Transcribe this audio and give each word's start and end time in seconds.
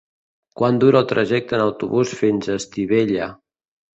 Quant 0.61 0.79
dura 0.83 1.01
el 1.03 1.09
trajecte 1.11 1.57
en 1.59 1.63
autobús 1.65 2.15
fins 2.21 2.49
a 2.53 2.57
Estivella? 2.63 3.31